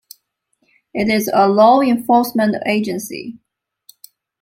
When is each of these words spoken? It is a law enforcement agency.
It 0.95 1.09
is 1.09 1.29
a 1.31 1.47
law 1.47 1.81
enforcement 1.81 2.55
agency. 2.65 3.37